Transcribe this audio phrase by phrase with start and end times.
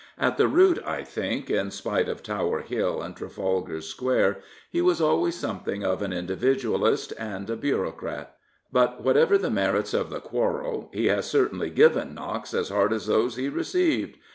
[0.17, 4.39] At the root, I think, in spite of Tower Hill and Trafalgar Square,
[4.71, 8.35] he was always something of an Individualist and a bureaucrat.
[8.71, 13.05] But whatever the merits of the quarrel, he has certainly given knocks as hard as
[13.05, 14.17] those he received.